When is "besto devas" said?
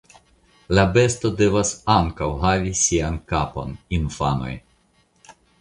0.95-1.73